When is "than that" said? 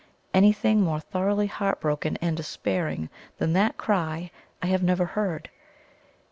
3.37-3.77